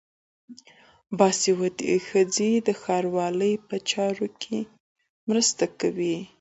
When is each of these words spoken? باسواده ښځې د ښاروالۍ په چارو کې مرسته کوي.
باسواده 1.17 1.93
ښځې 2.07 2.51
د 2.67 2.69
ښاروالۍ 2.81 3.53
په 3.67 3.75
چارو 3.89 4.27
کې 4.41 4.57
مرسته 5.29 5.65
کوي. 5.79 6.17